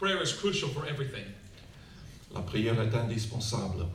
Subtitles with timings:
[0.00, 1.26] Prayer is crucial for everything.
[2.32, 3.86] La prière est indispensable.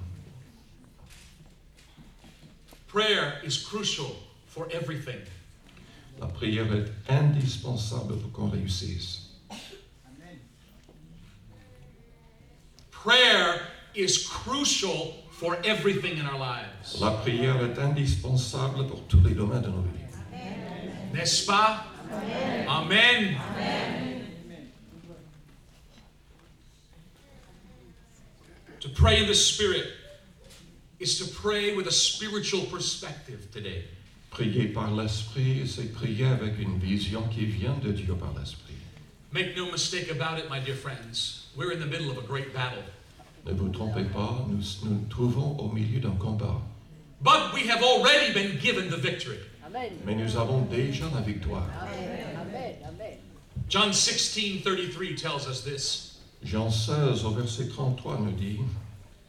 [2.88, 4.16] Prayer is crucial
[4.46, 5.20] for everything.
[6.20, 9.32] La prière est indispensable pour qu'on réussisse.
[12.92, 13.62] Prayer
[13.96, 17.02] is crucial for everything in our lives.
[17.02, 20.06] La prière est indispensable pour tous les domaines de nos vies.
[21.16, 21.84] N'est-ce pas?
[22.68, 23.40] Amen.
[28.86, 29.88] To pray in the Spirit
[31.00, 33.86] is to pray with a spiritual perspective today.
[34.30, 38.76] Prier par l'Esprit, c'est prier avec une vision qui vient de Dieu par l'Esprit.
[39.32, 41.48] Make no mistake about it, my dear friends.
[41.58, 42.84] We're in the middle of a great battle.
[43.48, 46.62] Ne vous trompez pas, nous nous nous trouvons au milieu d'un combat.
[47.24, 49.40] But we have already been given the victory.
[49.66, 49.98] Amen.
[50.06, 51.68] Mais nous avons déjà la victoire.
[51.82, 52.38] Amen.
[52.40, 52.76] Amen.
[52.88, 53.18] Amen.
[53.68, 56.15] John 16 33 tells us this.
[56.44, 58.60] Jean 16 au verset 33 nous dit,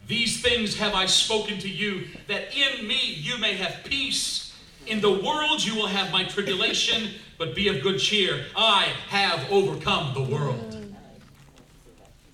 [0.07, 4.53] These things have I spoken to you, that in me you may have peace.
[4.87, 8.45] In the world you will have my tribulation, but be of good cheer.
[8.55, 10.77] I have overcome the world.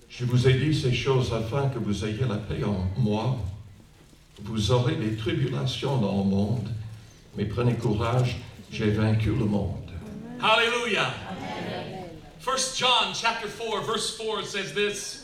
[0.08, 3.36] Je vous ai dit ces choses afin que vous ayez la paix en moi.
[4.42, 6.68] Vous aurez des tribulations dans le monde,
[7.36, 8.36] mais prenez courage,
[8.70, 9.90] j'ai vaincu le monde.
[10.40, 11.12] Hallelujah.
[12.44, 15.23] First John chapter 4 verse 4 says this.